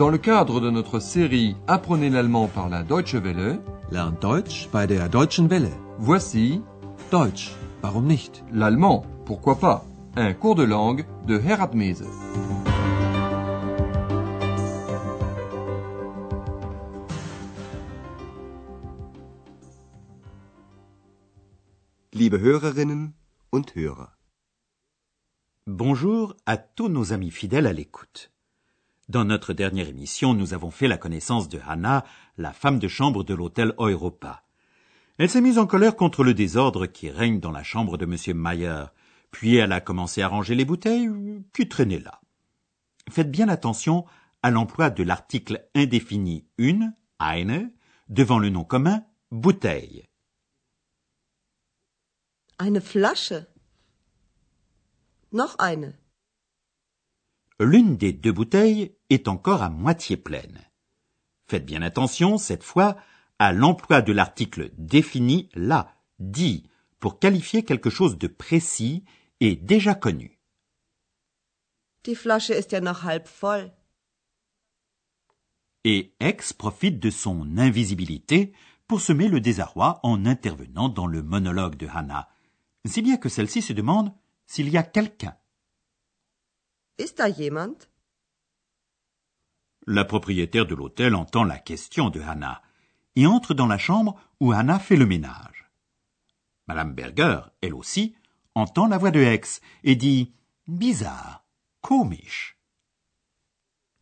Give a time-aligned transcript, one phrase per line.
[0.00, 3.60] Dans le cadre de notre série Apprenez l'allemand par la Deutsche Welle,
[3.90, 5.68] Lernt Deutsch bei der Deutschen Welle.
[5.98, 6.62] voici
[7.10, 8.42] Deutsch, warum nicht?
[8.50, 9.84] l'allemand, pourquoi pas,
[10.16, 12.06] un cours de langue de Herat Mese.
[22.14, 23.12] Liebe Hörerinnen
[23.52, 24.16] und Hörer.
[25.66, 28.30] Bonjour à tous nos amis fidèles à l'écoute.
[29.10, 32.04] Dans notre dernière émission, nous avons fait la connaissance de Hannah,
[32.38, 34.44] la femme de chambre de l'hôtel Europa.
[35.18, 38.38] Elle s'est mise en colère contre le désordre qui règne dans la chambre de M.
[38.38, 38.84] Mayer,
[39.32, 41.10] puis elle a commencé à ranger les bouteilles
[41.52, 42.20] qui traînaient là.
[43.10, 44.04] Faites bien attention
[44.44, 47.72] à l'emploi de l'article indéfini une, eine,
[48.08, 50.06] devant le nom commun bouteille.
[52.60, 53.48] Eine Flasche?
[55.32, 55.99] Noch eine.
[57.62, 60.66] L'une des deux bouteilles est encore à moitié pleine.
[61.46, 62.96] Faites bien attention, cette fois,
[63.38, 69.04] à l'emploi de l'article défini là, dit, pour qualifier quelque chose de précis
[69.40, 70.38] et déjà connu.
[72.04, 73.70] Die Flasche ist ja noch halb voll.
[75.84, 78.54] Et X profite de son invisibilité
[78.86, 82.30] pour semer le désarroi en intervenant dans le monologue de Hannah,
[82.86, 84.14] si bien que celle-ci se demande
[84.46, 85.36] s'il y a quelqu'un.
[87.00, 87.88] Ist da jemand?
[89.86, 92.60] La propriétaire de l'hôtel entend la question de Hannah
[93.16, 95.70] et entre dans la chambre où Hannah fait le ménage.
[96.68, 98.14] Madame Berger, elle aussi,
[98.54, 100.34] entend la voix de X et dit
[100.66, 101.42] bizarre,
[101.80, 102.58] komisch.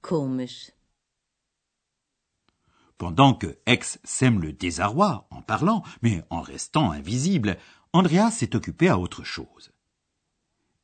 [0.00, 0.72] Komisch.
[2.96, 7.58] Pendant que X sème le désarroi en parlant, mais en restant invisible,
[7.92, 9.70] Andreas s'est occupé à autre chose.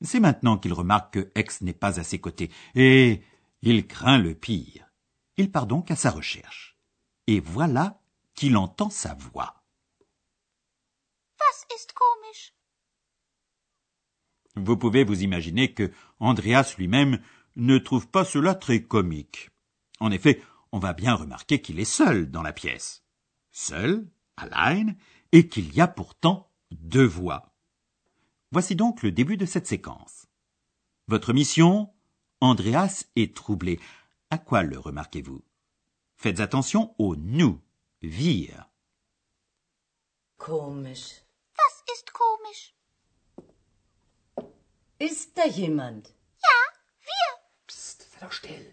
[0.05, 3.23] C'est maintenant qu'il remarque que X n'est pas à ses côtés, et
[3.63, 4.92] il craint le pire.
[5.39, 6.79] Il part donc à sa recherche.
[7.27, 8.03] Et voilà
[8.35, 9.64] qu'il entend sa voix.
[11.41, 12.55] Was ist komisch?
[14.57, 17.20] Vous pouvez vous imaginer que Andreas lui-même
[17.57, 19.51] ne trouve pas cela très comique.
[20.01, 23.05] En effet, on va bien remarquer qu'il est seul dans la pièce.
[23.53, 24.07] Seul,
[24.37, 24.95] allein,
[25.33, 27.54] et qu'il y a pourtant deux voix.
[28.55, 30.29] Voici donc le début de cette séquence.
[31.09, 31.92] Votre mission
[32.41, 33.81] Andreas est troublé.
[34.31, 35.42] À quoi le remarquez-vous?
[36.15, 37.61] Faites attention au nous,
[38.01, 38.70] wir.
[40.37, 41.25] Komisch.
[41.59, 42.77] Was ist komisch?
[45.01, 46.14] Ist da jemand?
[47.67, 48.73] Psst, sei doch still.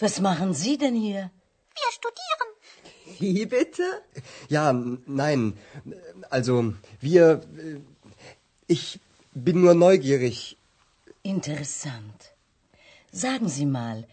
[0.00, 1.30] Was machen Sie denn hier?
[3.18, 3.84] Wie bitte?
[4.48, 4.72] Ja,
[5.06, 5.54] nein.
[6.30, 7.40] Also, wir.
[7.58, 7.80] äh,
[8.68, 9.00] Ich
[9.32, 10.56] bin nur neugierig.
[11.22, 12.34] Interessant.
[13.12, 14.06] Sagen Sie mal,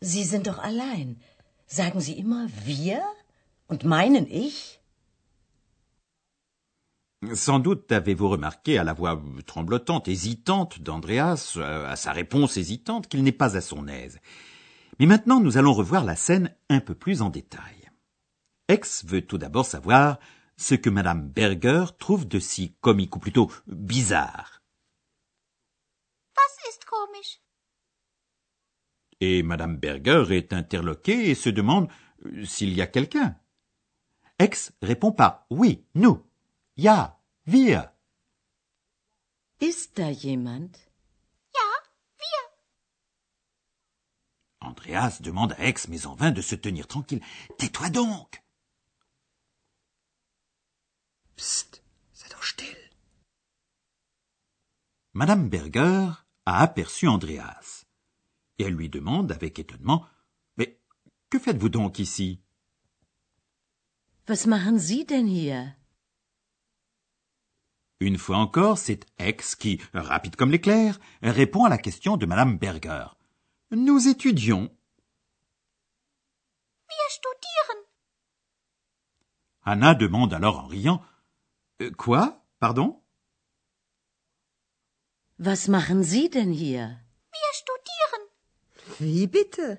[0.00, 1.20] Sie sind doch allein.
[1.66, 3.02] Sagen Sie immer wir?
[3.68, 4.80] Und meinen ich?
[7.34, 13.08] Sans doute avez-vous remarqué à la voix tremblotante, hésitante d'Andreas, euh, à sa réponse hésitante,
[13.08, 14.18] qu'il n'est pas à son aise.
[14.98, 17.79] Mais maintenant, nous allons revoir la scène un peu plus en détail.
[18.70, 20.20] X veut tout d'abord savoir
[20.56, 24.62] ce que Madame Berger trouve de si comique, ou plutôt bizarre.
[26.36, 27.40] Was ist komisch?
[29.20, 31.90] Et Madame Berger est interloquée et se demande
[32.24, 33.36] euh, s'il y a quelqu'un.
[34.38, 36.24] X répond par oui, nous,
[36.76, 37.90] ja, wir.
[39.60, 40.70] Ist da jemand?
[41.54, 41.68] Ja,
[42.18, 42.42] wir.
[44.60, 47.20] Andreas demande à X, mais en vain, de se tenir tranquille.
[47.58, 48.40] Tais-toi donc.
[51.40, 52.76] Psst, sei doch still.
[55.14, 56.12] Madame Berger
[56.44, 57.86] a aperçu Andreas.
[58.58, 60.04] Et elle lui demande avec étonnement
[60.58, 60.78] Mais
[61.30, 62.42] que faites-vous donc ici?
[64.28, 65.76] Was machen Sie denn hier?
[68.00, 72.58] Une fois encore, c'est X qui, rapide comme l'éclair, répond à la question de Madame
[72.58, 73.06] Berger.
[73.70, 74.70] Nous étudions.
[76.86, 77.82] Wir studieren.
[79.62, 81.02] Anna demande alors en riant
[81.80, 82.42] Euh, Quoi?
[82.58, 83.02] Pardon?
[85.38, 87.00] Was machen Sie denn hier?
[87.32, 88.22] Wir studieren.
[88.98, 89.78] Wie bitte?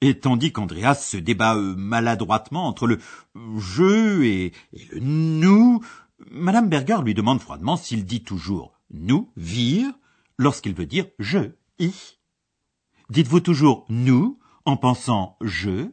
[0.00, 2.98] Et tandis qu'Andreas se débat euh, maladroitement entre le
[3.34, 5.84] je et, et le nous,
[6.30, 9.92] Madame Berger lui demande froidement s'il dit toujours nous, wir,
[10.38, 12.20] lorsqu'il veut dire je, ich.
[13.10, 15.90] Dites-vous toujours nous en pensant je?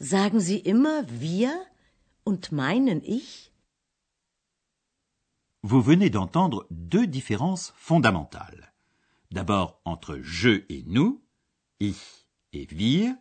[0.00, 1.52] Sagen Sie immer wir?
[2.28, 3.50] Und meinen ich?
[5.62, 8.64] Vous venez d'entendre deux différences fondamentales.
[9.30, 11.20] D'abord entre je et nous,
[11.80, 12.02] ich
[12.52, 13.16] et wir,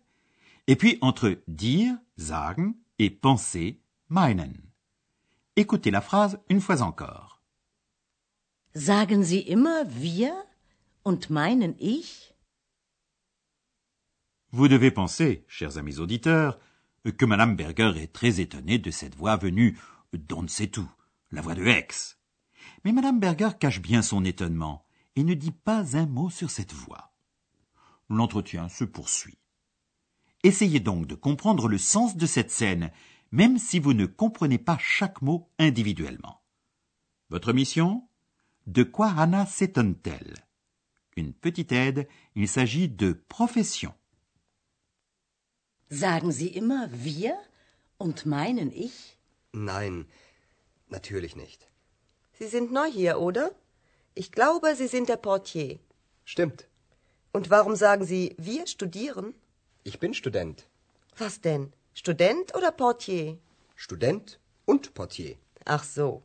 [0.67, 4.55] et puis entre dire, sagen, et penser, meinen.
[5.55, 7.41] Écoutez la phrase une fois encore.
[8.73, 10.33] Sagen Sie immer wir
[11.03, 12.33] und meinen ich?
[14.51, 16.59] Vous devez penser, chers amis auditeurs,
[17.11, 19.77] que Madame Berger est très étonnée de cette voix venue
[20.13, 20.87] d'on ne sait où,
[21.31, 21.87] la voix de Aix.
[22.83, 26.73] Mais Madame Berger cache bien son étonnement et ne dit pas un mot sur cette
[26.73, 27.13] voix.
[28.09, 29.37] L'entretien se poursuit.
[30.43, 32.91] Essayez donc de comprendre le sens de cette scène,
[33.31, 36.41] même si vous ne comprenez pas chaque mot individuellement.
[37.29, 38.07] Votre mission?
[38.67, 40.35] De quoi Anna s'étonne-t-elle?
[41.15, 43.93] Une petite aide, il s'agit de profession.
[45.89, 47.37] Sagen Sie immer wir
[47.97, 49.17] und meinen ich?
[49.53, 50.05] Nein,
[50.89, 51.67] natürlich nicht.
[52.33, 53.51] Sie sind neu hier, oder?
[54.13, 55.79] Ich glaube, Sie sind der Portier.
[56.25, 56.67] Stimmt.
[57.31, 59.33] Und warum sagen Sie, wir studieren?
[59.83, 60.67] Ich bin Student.
[61.17, 61.71] Was denn?
[61.93, 63.37] Student oder Portier?
[63.75, 65.37] Student und Portier.
[65.65, 66.23] Ach so.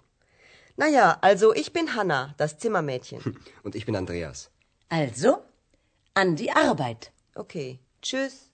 [0.77, 3.39] Na ja, also ich bin Hanna, das Zimmermädchen.
[3.63, 4.51] Und ich bin Andreas.
[4.89, 5.43] Also,
[6.15, 7.13] an die Arbeit.
[7.35, 7.79] Okay.
[8.01, 8.52] Tschüss.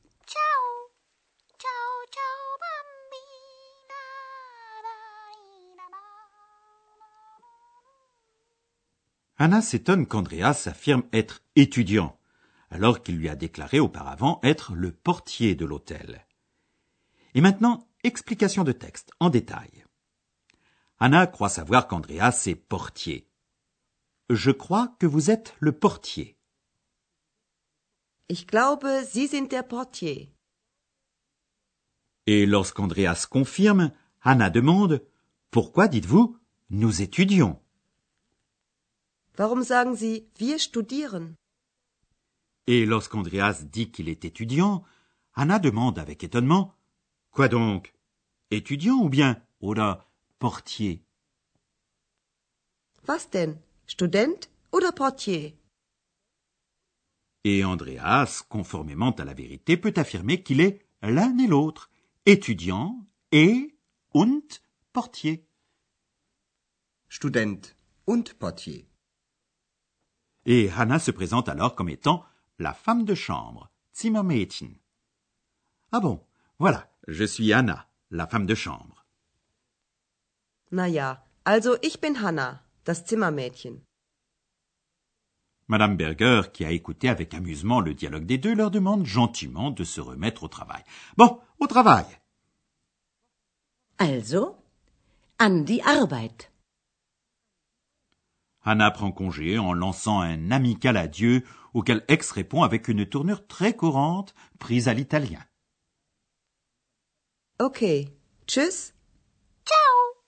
[9.38, 12.18] Anna s'étonne qu'Andreas affirme être étudiant,
[12.70, 16.26] alors qu'il lui a déclaré auparavant être le portier de l'hôtel.
[17.34, 19.84] Et maintenant, explication de texte, en détail.
[20.98, 23.28] Anna croit savoir qu'Andreas est portier.
[24.28, 26.36] Je crois que vous êtes le portier.
[28.28, 30.34] Ich glaube, Sie sind der Portier.
[32.26, 33.90] Et lorsqu'Andreas confirme,
[34.20, 35.02] Anna demande
[35.50, 36.36] Pourquoi dites-vous
[36.68, 37.58] nous étudions?
[39.38, 41.36] Warum sagen Sie, wir studieren?
[42.66, 44.84] Et lorsqu'Andreas dit qu'il est étudiant,
[45.32, 46.74] Anna demande avec étonnement
[47.30, 47.94] Quoi donc
[48.50, 50.04] Étudiant ou bien oder
[50.40, 51.04] portier
[53.06, 53.60] Was denn?
[53.86, 55.56] Student oder Portier?
[57.44, 61.90] Et Andreas, conformément à la vérité, peut affirmer qu'il est l'un et l'autre,
[62.26, 63.78] étudiant et
[64.12, 64.60] und
[64.92, 65.46] portier.
[67.08, 67.60] Student
[68.06, 68.88] und Portier.
[70.50, 72.24] Et Hannah se présente alors comme étant
[72.58, 74.74] la femme de chambre, Zimmermädchen.
[75.92, 76.24] Ah bon,
[76.58, 79.04] voilà, je suis Anna, la femme de chambre.
[80.72, 83.82] Na ja, also ich bin Hanna, das Zimmermädchen.
[85.66, 89.84] Madame Berger, qui a écouté avec amusement le dialogue des deux, leur demande gentiment de
[89.84, 90.82] se remettre au travail.
[91.18, 92.06] Bon, au travail.
[93.98, 94.56] Also,
[95.38, 96.50] an die Arbeit.
[98.64, 101.44] Hannah prend congé en lançant un amical adieu
[101.74, 105.40] auquel Ex répond avec une tournure très courante prise à l'italien.
[107.60, 108.08] Okay.
[108.46, 108.94] Tschüss.
[109.64, 110.24] Ciao.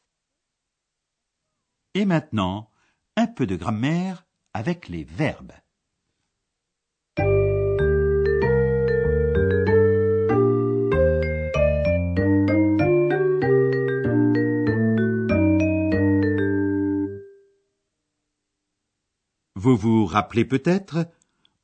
[1.94, 2.71] Et maintenant,
[3.17, 5.53] un peu de grammaire avec les verbes.
[19.71, 21.09] Vous vous rappelez peut-être,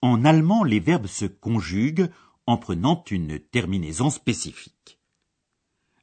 [0.01, 2.09] en allemand les verbes se conjuguent
[2.47, 5.01] en prenant une terminaison spécifique.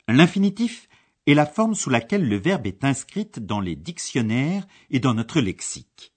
[0.09, 0.89] L'infinitif
[1.27, 5.39] est la forme sous laquelle le verbe est inscrite dans les dictionnaires et dans notre
[5.39, 6.13] lexique.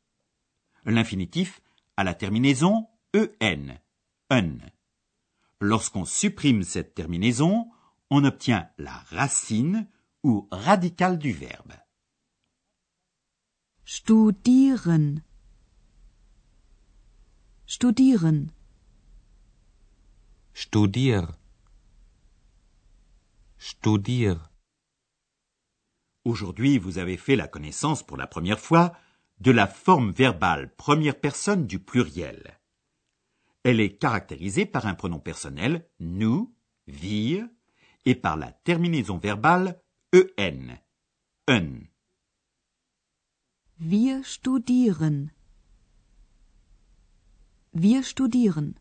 [0.86, 1.60] L'infinitif
[1.96, 3.76] a la terminaison en,
[4.30, 4.58] un.
[5.60, 7.70] Lorsqu'on supprime cette terminaison,
[8.10, 9.88] on obtient la racine
[10.24, 11.74] ou radicale du verbe.
[13.84, 15.22] Studieren.
[17.78, 18.46] Studieren.
[20.54, 21.20] Studier.
[23.58, 24.36] Studier.
[26.24, 28.94] Aujourd'hui, vous avez fait la connaissance pour la première fois
[29.40, 32.58] de la forme verbale première personne du pluriel.
[33.62, 36.56] Elle est caractérisée par un pronom personnel nous,
[36.86, 37.46] wir,
[38.06, 39.82] et par la terminaison verbale
[40.14, 40.78] en,
[41.46, 41.80] un.
[43.78, 45.35] Wir studieren.
[47.78, 48.72] Wir studieren.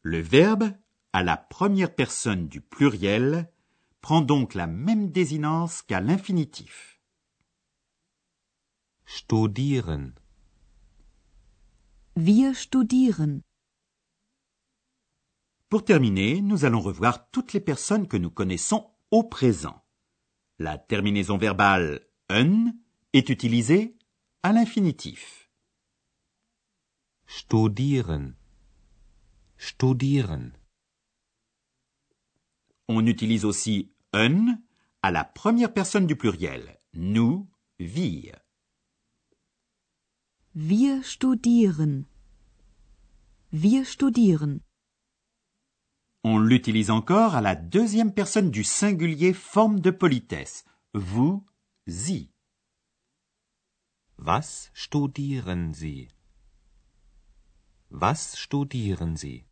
[0.00, 0.72] Le verbe,
[1.12, 3.52] à la première personne du pluriel,
[4.00, 6.98] prend donc la même désinence qu'à l'infinitif.
[9.04, 10.14] Studieren.
[12.16, 13.42] Wir studieren.
[15.68, 19.84] Pour terminer, nous allons revoir toutes les personnes que nous connaissons au présent.
[20.58, 22.00] La terminaison verbale
[22.30, 22.72] un
[23.12, 23.94] est utilisée
[24.42, 25.39] à l'infinitif.
[27.50, 28.36] Studieren,
[29.58, 30.52] studieren.
[32.86, 34.60] On utilise aussi un
[35.02, 36.78] à la première personne du pluriel.
[36.94, 37.48] Nous,
[37.80, 38.38] wir.
[40.54, 42.06] Wir studieren.
[43.50, 44.60] Wir studieren.
[46.22, 50.64] On l'utilise encore à la deuxième personne du singulier forme de politesse.
[50.94, 51.44] Vous,
[51.88, 52.30] sie.
[54.18, 56.10] Was studieren Sie?
[57.90, 59.44] Was studieren Sie?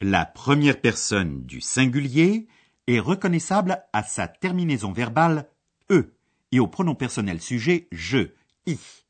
[0.00, 2.46] La première personne du singulier
[2.86, 5.50] est reconnaissable à sa terminaison verbale
[5.90, 6.14] e
[6.52, 8.32] et au pronom personnel sujet je,
[8.64, 9.06] ich.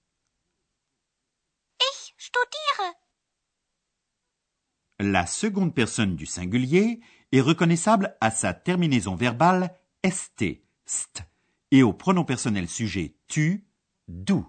[1.78, 2.94] Ich studiere.
[4.98, 7.00] La seconde personne du singulier
[7.32, 9.78] est reconnaissable à sa terminaison verbale
[10.10, 11.22] st, st
[11.70, 13.68] et au pronom personnel sujet tu,
[14.08, 14.42] du.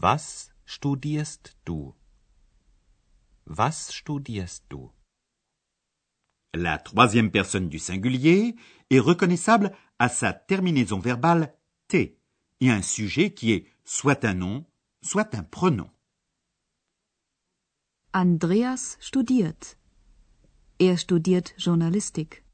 [0.00, 1.92] Was studierst du?
[3.46, 4.92] Was studierst du?
[6.54, 8.54] La troisième personne du singulier
[8.90, 11.52] est reconnaissable à sa terminaison verbale
[11.88, 12.16] t
[12.60, 14.64] et un sujet qui est soit un nom,
[15.02, 15.90] soit un pronom.
[18.14, 19.76] Andreas studiert.
[20.78, 22.44] Er studiert Journalistik.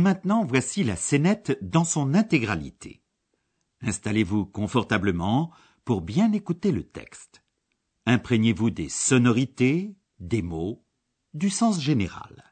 [0.00, 3.02] Et maintenant, voici la scénette dans son intégralité.
[3.82, 5.52] Installez-vous confortablement
[5.84, 7.44] pour bien écouter le texte.
[8.06, 10.86] Imprégnez-vous des sonorités, des mots,
[11.34, 12.49] du sens général.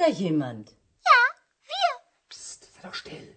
[0.00, 0.70] Da jemand?
[1.10, 1.20] Ja,
[1.70, 1.90] wir.
[2.28, 3.28] Psst, sei doch still.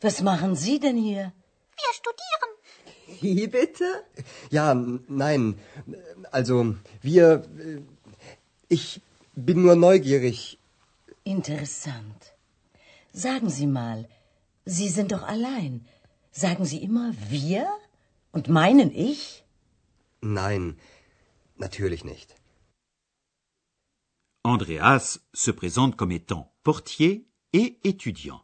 [0.00, 1.32] Was machen Sie denn hier?
[1.80, 2.50] Wir studieren.
[3.20, 3.84] Wie bitte?
[4.50, 4.74] Ja,
[5.08, 5.58] nein.
[6.30, 7.26] Also, wir.
[7.58, 7.80] äh,
[8.68, 9.00] Ich
[9.34, 10.58] bin nur neugierig.
[11.24, 12.20] Interessant.
[13.12, 14.08] Sagen Sie mal,
[14.64, 15.86] Sie sind doch allein.
[16.32, 17.66] Sagen Sie immer wir
[18.32, 19.44] und meinen ich?
[20.22, 20.78] Nein,
[21.56, 22.34] natürlich nicht.
[24.44, 28.42] Andreas se présente comme étant portier et étudiant.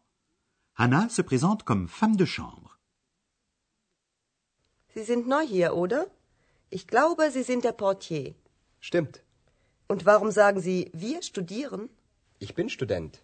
[0.76, 2.78] Hannah se présente comme femme de chambre.
[4.95, 6.07] Sie sind neu hier, oder?
[6.71, 8.37] Ich glaube, Sie sind der Portier.
[8.81, 9.25] Stimmt.
[9.88, 11.88] Und warum sagen Sie, wir studieren?
[12.38, 13.21] Ich bin Student.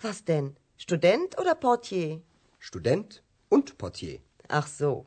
[0.00, 0.56] Was denn?
[0.76, 2.20] Student oder Portier?
[2.58, 4.18] Student und Portier.
[4.48, 5.06] Ach so.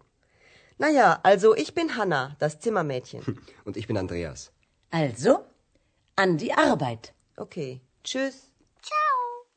[0.77, 3.21] Naja, also ich bin Hanna, das Zimmermädchen.
[3.65, 4.53] Und ich bin Andreas.
[4.91, 5.43] Also,
[6.19, 7.13] an die Arbeit.
[7.37, 7.81] Okay.
[8.03, 8.51] Tschüss.
[8.81, 9.47] Ciao.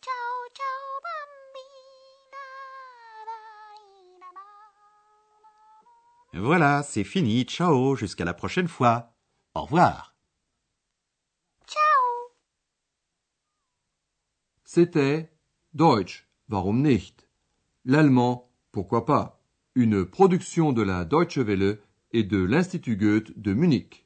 [0.00, 2.44] Ciao, ciao, bambina.
[6.46, 7.44] Voilà, c'est fini.
[7.44, 9.16] Ciao, jusqu'à la prochaine fois.
[9.54, 10.14] Au revoir.
[11.66, 12.30] Ciao.
[14.64, 15.32] C'était
[15.72, 17.26] Deutsch, warum nicht?
[17.84, 19.42] L'allemand, pourquoi pas?
[19.74, 21.80] Une production de la Deutsche Welle
[22.12, 24.05] et de l'Institut Goethe de Munich.